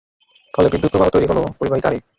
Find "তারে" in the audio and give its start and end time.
1.81-1.97